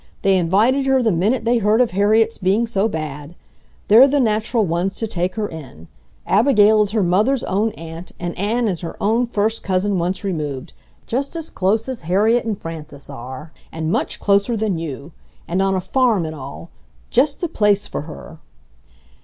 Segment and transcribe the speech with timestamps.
[0.23, 3.35] They invited her the minute they heard of Harriet's being so bad.
[3.87, 5.89] They're the natural ones to take her in.
[6.25, 10.73] Abigail is her mother's own aunt, and Ann is her own first cousin once removed...
[11.05, 15.11] just as close as Harriet and Frances are, and MUCH closer than you!
[15.47, 16.71] And on a farm and all...
[17.11, 18.39] just the place for her!"